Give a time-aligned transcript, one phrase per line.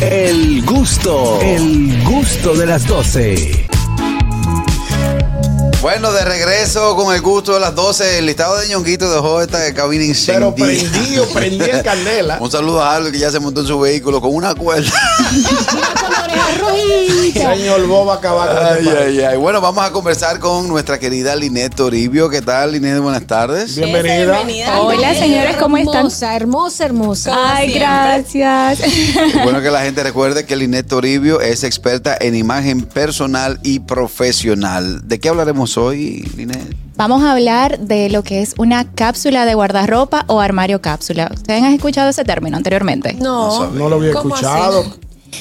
[0.00, 3.66] El gusto, el gusto de las 12.
[5.80, 8.18] Bueno, de regreso con el gusto de las 12.
[8.18, 10.54] El listado de ñonguito dejó esta cabina Pero incendiada.
[10.54, 12.38] prendido, prendí en candela.
[12.40, 14.90] Un saludo a Albert que ya se montó en su vehículo con una cuerda.
[17.32, 19.36] Señor Boba acabar con Ay, ay, ay.
[19.38, 22.28] Bueno, vamos a conversar con nuestra querida Linet Toribio.
[22.30, 23.00] ¿Qué tal, Linet?
[23.00, 23.76] Buenas tardes.
[23.76, 24.80] Bienvenida.
[24.80, 25.96] Hola, señores, ¿cómo están?
[25.96, 27.32] Hermosa, hermosa, hermosa.
[27.56, 28.80] Ay, gracias.
[29.42, 35.06] Bueno que la gente recuerde que Linet Toribio es experta en imagen personal y profesional.
[35.06, 36.76] ¿De qué hablaremos hoy, Linet?
[36.96, 41.28] Vamos a hablar de lo que es una cápsula de guardarropa o armario cápsula.
[41.34, 43.14] ¿Ustedes han escuchado ese término anteriormente?
[43.14, 44.80] No, No lo había ¿Cómo escuchado.
[44.80, 44.90] así?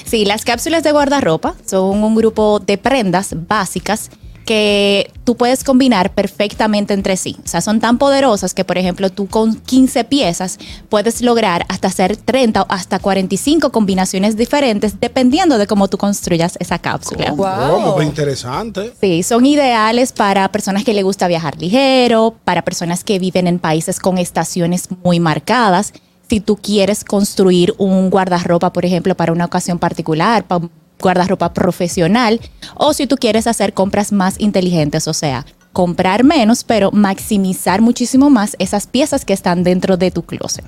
[0.06, 4.10] Sí, las cápsulas de guardarropa son un grupo de prendas básicas
[4.46, 7.38] que tú puedes combinar perfectamente entre sí.
[7.44, 11.88] O sea, son tan poderosas que, por ejemplo, tú con 15 piezas puedes lograr hasta
[11.88, 17.30] hacer 30 o hasta 45 combinaciones diferentes dependiendo de cómo tú construyas esa cápsula.
[17.36, 17.96] ¿Cómo?
[17.96, 18.94] Qué interesante.
[19.00, 23.60] Sí, son ideales para personas que les gusta viajar ligero, para personas que viven en
[23.60, 25.94] países con estaciones muy marcadas.
[26.30, 31.54] Si tú quieres construir un guardarropa, por ejemplo, para una ocasión particular, para un guardarropa
[31.54, 32.40] profesional,
[32.76, 38.30] o si tú quieres hacer compras más inteligentes, o sea, comprar menos, pero maximizar muchísimo
[38.30, 40.66] más esas piezas que están dentro de tu closet.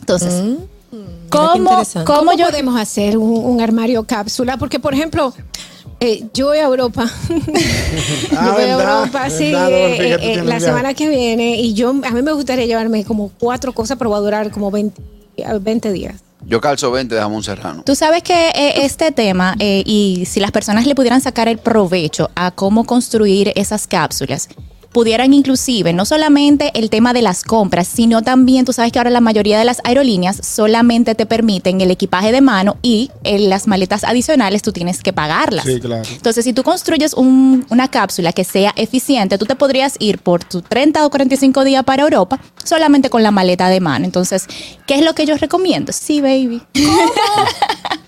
[0.00, 0.42] Entonces,
[1.28, 2.06] ¿cómo, interesante.
[2.06, 4.56] cómo ¿Cómo yo podemos hacer un, un armario cápsula?
[4.56, 5.32] Porque, por ejemplo,
[6.02, 7.08] eh, yo voy a Europa.
[8.34, 11.56] Ah, yo voy a Europa, sí, verdad, eh, eh, la semana que viene.
[11.60, 14.70] Y yo, a mí me gustaría llevarme como cuatro cosas, pero va a durar como
[14.70, 15.00] 20,
[15.60, 16.22] 20 días.
[16.44, 17.82] Yo calzo 20 de jamón serrano.
[17.84, 21.58] Tú sabes que eh, este tema, eh, y si las personas le pudieran sacar el
[21.58, 24.48] provecho a cómo construir esas cápsulas,
[24.92, 29.10] pudieran inclusive no solamente el tema de las compras, sino también, tú sabes que ahora
[29.10, 33.66] la mayoría de las aerolíneas solamente te permiten el equipaje de mano y en las
[33.66, 35.64] maletas adicionales tú tienes que pagarlas.
[35.64, 36.02] Sí, claro.
[36.10, 40.44] Entonces, si tú construyes un- una cápsula que sea eficiente, tú te podrías ir por
[40.44, 44.04] tus 30 o 45 días para Europa solamente con la maleta de mano.
[44.04, 44.46] Entonces,
[44.86, 45.92] ¿qué es lo que yo recomiendo?
[45.92, 46.60] Sí, baby.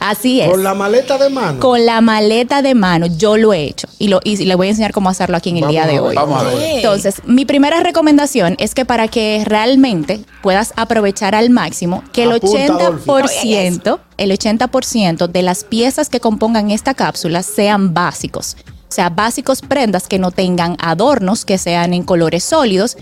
[0.00, 0.48] Así es.
[0.48, 1.60] Con la maleta de mano.
[1.60, 4.70] Con la maleta de mano, yo lo he hecho y, lo, y le voy a
[4.70, 6.14] enseñar cómo hacerlo aquí en el Vamos día de ver, hoy.
[6.16, 6.76] Vamos a ver.
[6.76, 12.32] Entonces, mi primera recomendación es que para que realmente puedas aprovechar al máximo, que el
[12.32, 18.56] Apunta, 80%, el 80% de las piezas que compongan esta cápsula sean básicos.
[18.66, 22.96] O sea, básicos prendas que no tengan adornos, que sean en colores sólidos,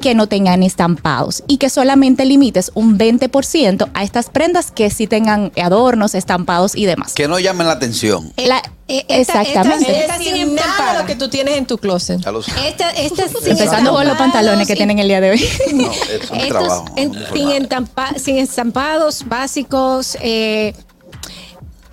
[0.00, 5.06] que no tengan estampados y que solamente limites un 20% a estas prendas que sí
[5.06, 7.14] tengan adornos, estampados y demás.
[7.14, 8.32] Que no llamen la atención.
[8.36, 9.90] La- Eh, esta- exactamente.
[9.90, 10.92] esta- Esta sin sin nada estampar.
[10.96, 12.20] de lo que tú tienes en tu closet.
[12.20, 12.50] Ya lo sé.
[12.68, 15.48] Esta, esta sin Empezando con los pantalones que tienen el día de hoy.
[15.74, 16.84] No, es un Estos trabajo.
[16.96, 20.74] en- sin, sin estampados básicos, eh,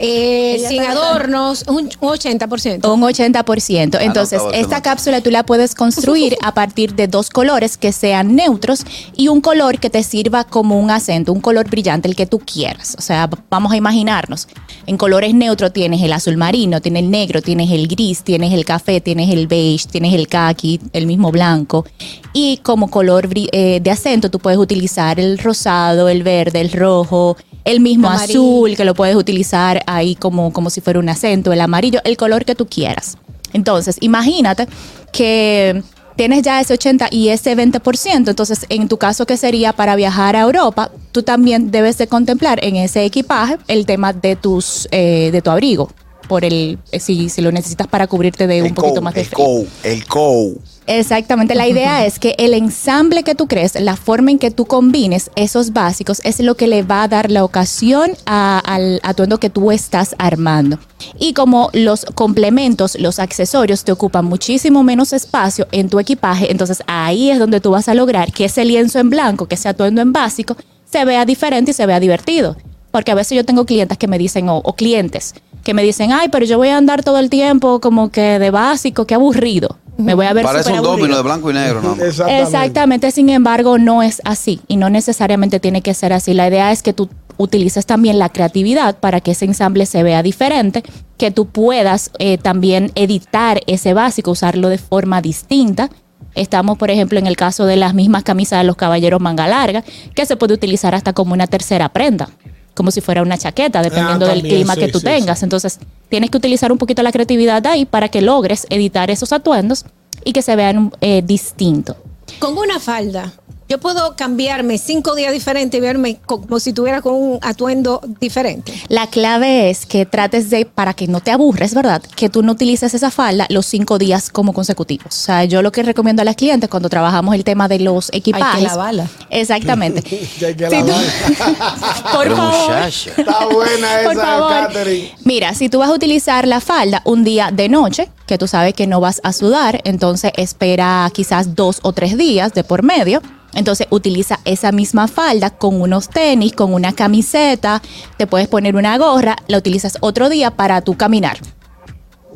[0.02, 2.92] eh, sin adornos, un, un 80%.
[2.92, 3.98] Un 80%.
[4.02, 8.36] Entonces, Anotado, esta cápsula tú la puedes construir a partir de dos colores que sean
[8.36, 8.84] neutros
[9.16, 12.40] y un color que te sirva como un acento, un color brillante, el que tú
[12.40, 12.96] quieras.
[12.98, 14.48] O sea, vamos a imaginarnos.
[14.88, 18.66] En colores neutros tienes el azul marino, tienes el negro, tienes el gris, tienes el
[18.66, 21.86] café, tienes el beige, tienes el khaki, el mismo blanco.
[22.34, 27.38] Y como color eh, de acento tú puedes utilizar el rosado, el verde, el rojo,
[27.64, 28.42] el mismo Amarillo.
[28.42, 32.18] azul, que lo puedes utilizar ahí como, como si fuera un acento, el amarillo, el
[32.18, 33.18] color que tú quieras.
[33.54, 34.68] Entonces, imagínate
[35.12, 35.84] que
[36.16, 40.36] tienes ya ese 80 y ese 20%, entonces en tu caso que sería para viajar
[40.36, 45.30] a Europa, tú también debes de contemplar en ese equipaje el tema de tus eh,
[45.32, 45.90] de tu abrigo,
[46.32, 49.14] por el eh, si, si lo necesitas para cubrirte de un El poquito cow, más
[49.16, 49.46] de el frío.
[49.46, 50.62] cow, el cow.
[50.88, 54.64] Exactamente, la idea es que el ensamble que tú crees, la forma en que tú
[54.66, 59.42] combines esos básicos es lo que le va a dar la ocasión a- al atuendo
[59.42, 60.80] que tú estás armando.
[61.20, 66.82] Y como los complementos, los accesorios te ocupan muchísimo menos espacio en tu equipaje, entonces
[66.88, 70.02] ahí es donde tú vas a lograr que ese lienzo en blanco, que ese atuendo
[70.02, 70.56] en básico,
[70.90, 72.56] se vea diferente y se vea divertido.
[72.92, 75.34] Porque a veces yo tengo clientes que me dicen, o, o clientes,
[75.64, 78.52] que me dicen, ay, pero yo voy a andar todo el tiempo como que de
[78.52, 79.78] básico, qué aburrido.
[79.98, 81.94] Me voy a ver Parece un domino de blanco y negro, ¿no?
[82.04, 82.42] Exactamente.
[82.42, 86.34] Exactamente, sin embargo, no es así y no necesariamente tiene que ser así.
[86.34, 90.24] La idea es que tú utilices también la creatividad para que ese ensamble se vea
[90.24, 90.84] diferente,
[91.18, 95.90] que tú puedas eh, también editar ese básico, usarlo de forma distinta.
[96.34, 99.84] Estamos, por ejemplo, en el caso de las mismas camisas de los caballeros manga larga,
[100.16, 102.30] que se puede utilizar hasta como una tercera prenda,
[102.74, 105.44] como si fuera una chaqueta, dependiendo del también, clima sí, que tú sí, tengas.
[105.44, 105.80] Entonces,
[106.10, 109.86] tienes que utilizar un poquito la creatividad ahí para que logres editar esos atuendos
[110.24, 111.96] y que se vean eh, distintos.
[112.40, 113.34] Con una falda,
[113.72, 118.74] yo puedo cambiarme cinco días diferentes y verme como si tuviera con un atuendo diferente.
[118.90, 122.02] La clave es que trates de, para que no te aburres, ¿verdad?
[122.18, 125.06] Que tú no utilices esa falda los cinco días como consecutivos.
[125.08, 128.10] O sea, yo lo que recomiendo a las clientes cuando trabajamos el tema de los
[128.12, 128.64] equipajes.
[128.64, 129.08] lavarla.
[129.30, 130.02] Exactamente.
[130.42, 131.02] Ya hay que tú- lavar.
[132.12, 132.60] Por Pero favor.
[132.76, 133.12] muchacha.
[133.18, 134.52] Está buena Por esa, favor.
[134.68, 135.12] Catherine.
[135.24, 138.74] Mira, si tú vas a utilizar la falda un día de noche, que tú sabes
[138.74, 143.22] que no vas a sudar, entonces espera quizás dos o tres días de por medio.
[143.54, 147.82] Entonces utiliza esa misma falda con unos tenis, con una camiseta,
[148.18, 151.38] te puedes poner una gorra, la utilizas otro día para tu caminar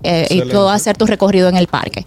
[0.04, 2.06] eh, y todo hacer tu recorrido en el parque.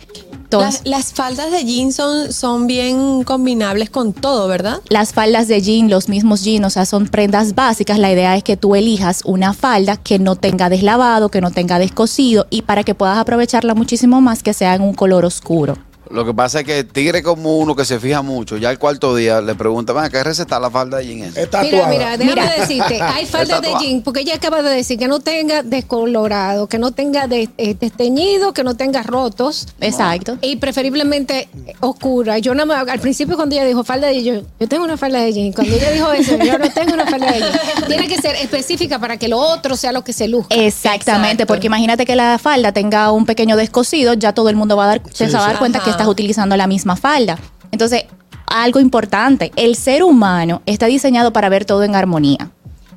[0.49, 4.81] Entonces, Las, las faldas de jeans son, son bien combinables con todo, ¿verdad?
[4.89, 7.99] Las faldas de jean, los mismos jeans, o sea, son prendas básicas.
[7.99, 11.79] La idea es que tú elijas una falda que no tenga deslavado, que no tenga
[11.79, 15.77] descosido y para que puedas aprovecharla muchísimo más que sea en un color oscuro.
[16.11, 19.15] Lo que pasa es que tigre como uno que se fija mucho, ya el cuarto
[19.15, 21.89] día le pregunta, "Ven, ¿qué receta la falda de jean esa?" Es Mira, tatuada.
[21.89, 22.55] mira, déjame Mira.
[22.61, 26.79] decirte, hay faldas de jean, porque ella acaba de decir que no tenga descolorado, que
[26.79, 29.67] no tenga de- eh, desteñido, que no tenga rotos.
[29.81, 30.39] Exacto.
[30.41, 31.49] Y preferiblemente
[31.81, 32.39] oscura.
[32.39, 34.97] Yo nada más, al principio cuando ella dijo falda de jean, yo, yo tengo una
[34.97, 35.53] falda de jean.
[35.53, 37.53] Cuando ella dijo eso, yo no tengo una falda de jean.
[37.87, 40.55] Tiene que ser específica para que lo otro sea lo que se luzca.
[40.55, 41.47] Exactamente, Exacto.
[41.55, 44.87] porque imagínate que la falda tenga un pequeño descosido, ya todo el mundo va a
[44.89, 45.98] dar, se va a dar cuenta que Ajá.
[45.99, 47.39] Estás utilizando la misma falda.
[47.73, 48.05] Entonces,
[48.47, 52.51] algo importante, el ser humano está diseñado para ver todo en armonía.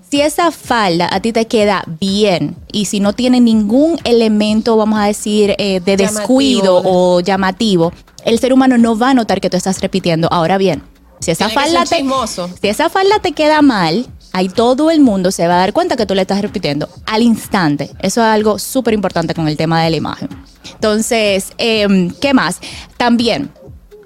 [0.10, 5.00] Si esa falda a ti te queda bien y si no tiene ningún elemento, vamos
[5.00, 6.20] a decir, eh, de Llamativo.
[6.20, 7.94] descuido o llamativo,
[8.26, 10.28] el ser humano no va a notar que tú estás repitiendo.
[10.32, 10.84] Ahora bien,
[11.22, 12.50] si esa Tiene que falda ser te, chismoso.
[12.62, 15.96] si esa falda te queda mal, ahí todo el mundo se va a dar cuenta
[15.96, 17.90] que tú le estás repitiendo al instante.
[18.00, 20.28] Eso es algo súper importante con el tema de la imagen.
[20.74, 22.60] Entonces, em, ¿qué más?
[22.98, 23.52] También,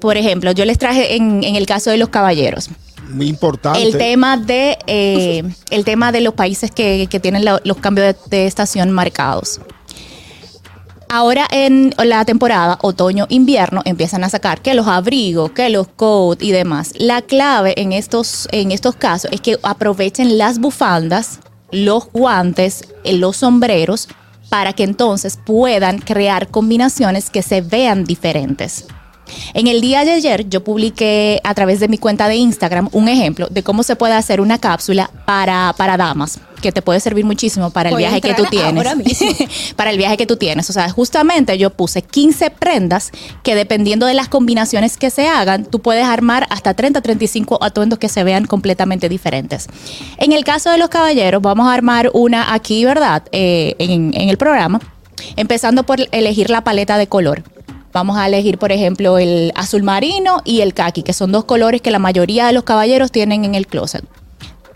[0.02, 2.69] por ejemplo, yo les traje en, en el caso de los caballeros.
[3.10, 3.81] Muy importante.
[3.84, 8.07] El tema de eh, el tema de los países que, que tienen la- los cambios
[8.07, 9.62] de, de estación marcados.
[11.07, 16.52] Ahora en la temporada otoño-invierno empiezan a sacar que los abrigos, que los coats y
[16.52, 16.94] demás.
[16.98, 21.40] La clave en estos, en estos casos es que aprovechen las bufandas,
[21.72, 24.07] los guantes, eh, los sombreros,
[24.50, 28.86] para que entonces puedan crear combinaciones que se vean diferentes.
[29.53, 33.07] En el día de ayer yo publiqué a través de mi cuenta de Instagram un
[33.07, 37.26] ejemplo de cómo se puede hacer una cápsula para, para damas, que te puede servir
[37.26, 38.76] muchísimo para el Voy viaje que tú tienes.
[38.76, 39.28] ahora mismo.
[39.76, 40.68] para el viaje que tú tienes.
[40.72, 43.12] O sea, justamente yo puse 15 prendas
[43.44, 48.00] que dependiendo de las combinaciones que se hagan, tú puedes armar hasta 30, 35 atuendos
[48.00, 49.68] que se vean completamente diferentes.
[50.18, 53.22] En el caso de los caballeros, vamos a armar una aquí, ¿verdad?
[53.32, 54.82] Eh, en, en el programa,
[55.36, 57.44] empezando por elegir la paleta de color.
[57.94, 61.82] Vamos a elegir, por ejemplo, el azul marino y el kaki, que son dos colores
[61.82, 64.04] que la mayoría de los caballeros tienen en el closet.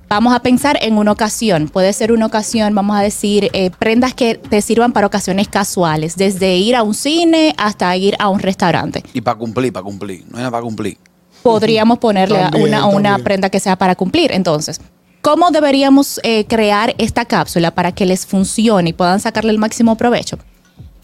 [0.09, 1.69] Vamos a pensar en una ocasión.
[1.69, 6.15] Puede ser una ocasión, vamos a decir, eh, prendas que te sirvan para ocasiones casuales,
[6.15, 9.03] desde ir a un cine hasta ir a un restaurante.
[9.13, 10.25] Y para cumplir, para cumplir.
[10.27, 10.97] No nada para cumplir.
[11.43, 14.31] Podríamos ponerle También, una, una prenda que sea para cumplir.
[14.31, 14.81] Entonces,
[15.21, 19.95] ¿cómo deberíamos eh, crear esta cápsula para que les funcione y puedan sacarle el máximo
[19.95, 20.39] provecho?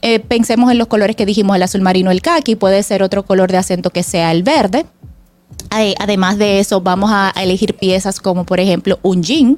[0.01, 3.23] Eh, pensemos en los colores que dijimos, el azul marino, el kaki, puede ser otro
[3.23, 4.85] color de acento que sea el verde.
[5.77, 9.57] Eh, además de eso, vamos a elegir piezas como por ejemplo un jean,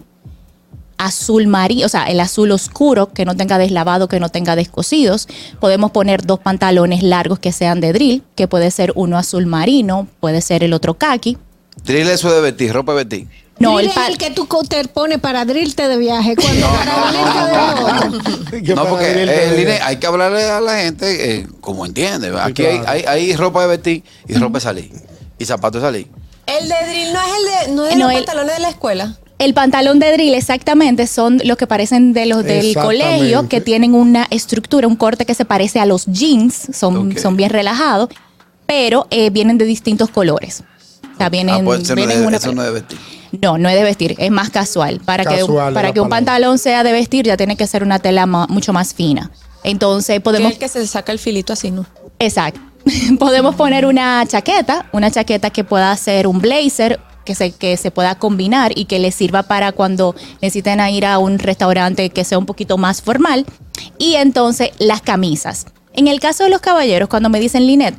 [0.98, 5.28] azul marino, o sea, el azul oscuro que no tenga deslavado, que no tenga descosidos.
[5.60, 10.08] Podemos poner dos pantalones largos que sean de drill, que puede ser uno azul marino,
[10.20, 11.38] puede ser el otro kaki.
[11.86, 13.28] Drill eso de vestir, ropa de vestir.
[13.60, 16.36] No, el, el que tú te pones para drillarte de viaje.
[16.36, 16.68] Cuando
[18.76, 22.32] no, porque eh, Line, hay que hablarle a la gente eh, como entiende.
[22.40, 24.92] Aquí hay, hay ropa de vestir y ropa de salir.
[25.40, 26.08] Y zapatos de salir.
[26.46, 28.62] El de drill no es el de, no es de No, los el- pantalones de
[28.62, 29.18] la escuela.
[29.40, 33.04] el pantalón de drill exactamente son los que parecen de los del Exactamente.
[33.04, 37.18] colegio, que tienen una estructura, un corte que se parece a los jeans, son, Ok.
[37.20, 38.10] son bien relajados,
[38.66, 40.64] pero eh, vienen de distintos colores.
[41.14, 43.00] O sea, vienen, ah, pues eso, no vienen una eso no es de vestir.
[43.42, 45.02] No, no es de vestir, es más casual.
[45.04, 46.32] Para Casual que, es para la que un palabra.
[46.32, 49.32] pantalón sea de vestir ya tiene que ser una tela ma- mucho más fina.
[49.64, 50.52] Entonces Que podemos...
[50.52, 51.86] es el que se saca el filito así, ¿no?
[52.20, 52.62] Exacto.
[53.20, 57.92] podemos poner una chaqueta, una chaqueta que pueda ser un blazer, que se, que se
[57.92, 62.38] pueda combinar y que les sirva para cuando necesiten ir a un restaurante que sea
[62.38, 63.46] un poquito más formal.
[63.98, 65.66] Y entonces las camisas.
[65.94, 67.96] En el caso de los caballeros, cuando me dicen Linet,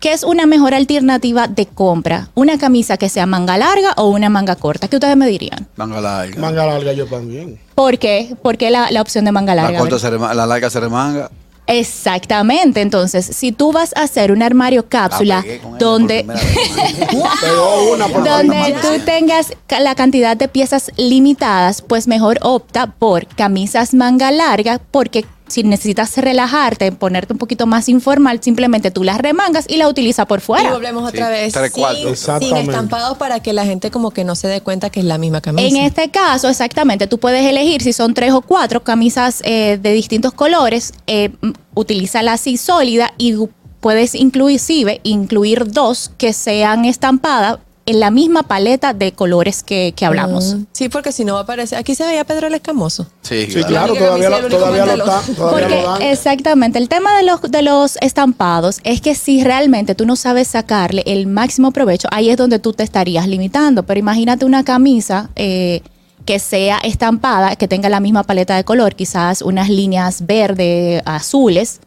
[0.00, 2.28] ¿qué es una mejor alternativa de compra?
[2.34, 4.88] ¿Una camisa que sea manga larga o una manga corta?
[4.88, 5.68] ¿Qué ustedes me dirían?
[5.76, 6.40] Manga larga.
[6.40, 7.60] Manga larga yo también.
[7.74, 8.34] ¿Por qué?
[8.42, 9.78] ¿Por qué la, la opción de manga la, larga?
[9.78, 10.00] corta A ver.
[10.00, 11.30] se rema- la larga se remanga.
[11.66, 12.80] Exactamente.
[12.80, 16.22] Entonces, si tú vas a hacer un armario cápsula ella donde,
[18.24, 24.80] donde tú tengas la cantidad de piezas limitadas, pues mejor opta por camisas manga larga,
[24.90, 29.88] porque si necesitas relajarte, ponerte un poquito más informal, simplemente tú las remangas y la
[29.88, 30.72] utilizas por Y fuera.
[30.72, 32.18] volvemos otra Sí, vez tres sin, cuartos.
[32.40, 35.18] sin estampados para que la gente como que no se dé cuenta que es la
[35.18, 35.66] misma camisa.
[35.68, 39.92] En este caso, exactamente, tú puedes elegir si son tres o cuatro camisas eh, de
[39.92, 41.30] distintos colores, eh,
[41.74, 43.34] utilízala así sólida y
[43.80, 50.04] puedes inclusive incluir dos que sean estampadas en la misma paleta de colores que, que
[50.04, 50.54] hablamos.
[50.56, 51.78] Ah, Sí, porque si no va a aparecer.
[51.78, 53.06] Aquí se veía Pedro el Escamoso.
[53.22, 53.94] Sí, Sí, claro.
[53.94, 56.02] claro, todavía, lo, todavía, lo, todavía Porque lo dan.
[56.02, 60.48] exactamente, el tema de los, de los estampados es que si realmente tú no sabes
[60.48, 63.84] sacarle el máximo provecho, ahí es donde tú te estarías limitando.
[63.84, 65.80] Pero imagínate una camisa eh,
[66.24, 71.80] que sea estampada, que tenga la misma paleta de color, quizás unas líneas verde, azules.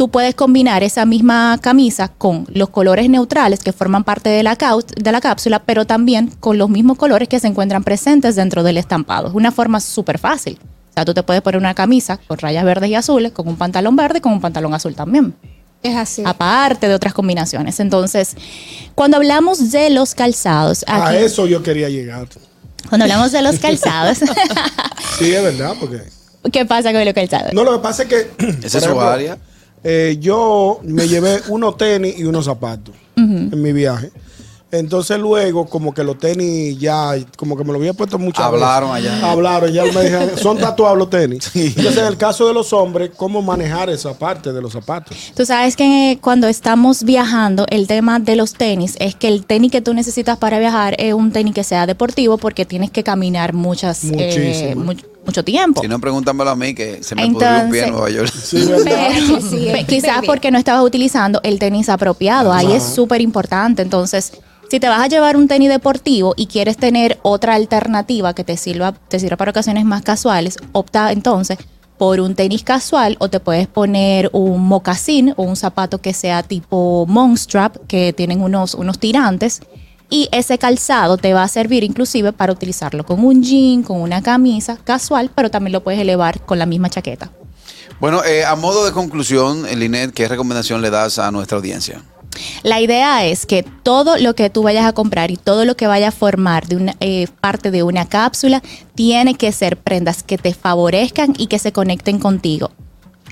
[0.00, 4.56] Tú puedes combinar esa misma camisa con los colores neutrales que forman parte de la,
[4.56, 8.78] de la cápsula, pero también con los mismos colores que se encuentran presentes dentro del
[8.78, 9.28] estampado.
[9.28, 10.58] Es una forma súper fácil.
[10.88, 13.56] O sea, tú te puedes poner una camisa con rayas verdes y azules, con un
[13.58, 15.34] pantalón verde y con un pantalón azul también.
[15.82, 16.22] Es así.
[16.24, 17.78] Aparte de otras combinaciones.
[17.78, 18.36] Entonces,
[18.94, 22.26] cuando hablamos de los calzados, A aquí, eso yo quería llegar.
[22.88, 24.16] cuando hablamos de los calzados,
[25.18, 26.00] Sí, es verdad, porque.
[26.50, 27.52] ¿qué pasa con los calzados?
[27.52, 28.30] No, lo que pasa es que.
[28.66, 29.36] Esa es su área.
[29.84, 34.10] Eh, yo me llevé unos tenis y unos zapatos en mi viaje.
[34.72, 38.92] Entonces luego, como que los tenis ya, como que me lo había puesto muchas Hablaron
[38.94, 39.10] veces.
[39.10, 39.30] allá.
[39.32, 41.50] Hablaron, ya me dijeron, son tatuados los tenis.
[41.52, 41.74] Sí.
[41.76, 45.16] Entonces, en el caso de los hombres, ¿cómo manejar esa parte de los zapatos?
[45.34, 49.44] Tú sabes que eh, cuando estamos viajando, el tema de los tenis es que el
[49.44, 53.02] tenis que tú necesitas para viajar es un tenis que sea deportivo porque tienes que
[53.02, 54.84] caminar muchas, eh, Muchísimo.
[54.92, 55.80] much- mucho tiempo.
[55.80, 58.32] Si no, pregúntamelo a mí que se me pudrió un pie en Nueva York.
[58.32, 58.68] Sí.
[58.84, 62.52] Pero, Sí, quizás porque no estabas utilizando el tenis apropiado.
[62.52, 63.82] Ahí es súper importante.
[63.82, 64.32] Entonces,
[64.70, 68.56] si te vas a llevar un tenis deportivo y quieres tener otra alternativa que te
[68.56, 71.58] sirva, te sirva para ocasiones más casuales, opta entonces
[71.98, 76.42] por un tenis casual o te puedes poner un mocasín o un zapato que sea
[76.42, 79.60] tipo monstrap, que tienen unos, unos tirantes.
[80.10, 84.22] Y ese calzado te va a servir inclusive para utilizarlo con un jean, con una
[84.22, 87.30] camisa casual, pero también lo puedes elevar con la misma chaqueta.
[88.00, 92.02] Bueno, eh, a modo de conclusión, Linet, ¿qué recomendación le das a nuestra audiencia?
[92.62, 95.86] La idea es que todo lo que tú vayas a comprar y todo lo que
[95.86, 98.62] vaya a formar de una eh, parte de una cápsula
[98.94, 102.70] tiene que ser prendas que te favorezcan y que se conecten contigo.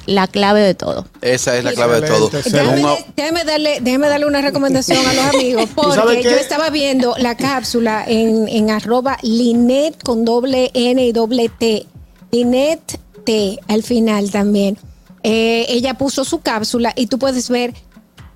[0.06, 1.06] La clave de todo.
[1.20, 2.30] Esa es la clave de todo.
[2.30, 7.14] Déjame, darle, déjame darle una recomendación a los amigos, ¿Tú sabes porque yo estaba viendo
[7.18, 11.86] la cápsula en, en arroba Linet con doble N y doble T.
[12.30, 14.78] Linet T al final también.
[15.22, 17.74] Eh, ella puso su cápsula y tú puedes ver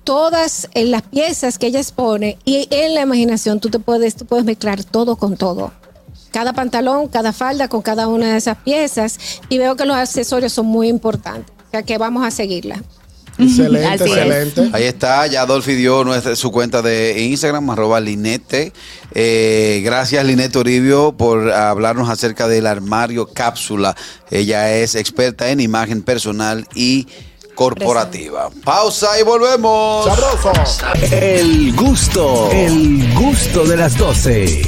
[0.03, 4.25] todas eh, las piezas que ella expone y en la imaginación tú te puedes, tú
[4.25, 5.71] puedes mezclar todo con todo.
[6.31, 10.51] Cada pantalón, cada falda con cada una de esas piezas y veo que los accesorios
[10.51, 11.52] son muy importantes.
[11.81, 12.83] Que vamos a seguirla.
[13.39, 14.69] Excelente, excelente.
[14.73, 18.73] Ahí está, ya Adolfi dio nuestra, su cuenta de Instagram, arroba Linete.
[19.15, 23.95] Eh, gracias Linete Oribio por hablarnos acerca del armario cápsula.
[24.29, 27.07] Ella es experta en imagen personal y
[27.55, 28.49] corporativa.
[28.63, 30.05] Pausa y volvemos.
[30.05, 30.51] Sabroso.
[31.11, 34.61] El gusto, el gusto de las 12.